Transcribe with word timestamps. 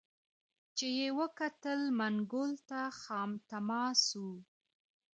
چي 0.77 0.87
یې 0.97 1.07
وکتل 1.19 1.79
منګول 1.99 2.51
ته 2.69 2.79
خامتما 3.01 3.83
سو 4.07 4.27